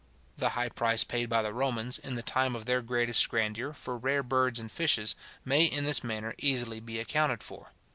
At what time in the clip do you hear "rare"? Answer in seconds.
3.99-4.23